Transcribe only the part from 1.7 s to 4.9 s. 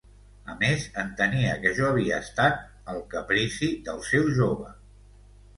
jo havia estat el caprici del seu jove.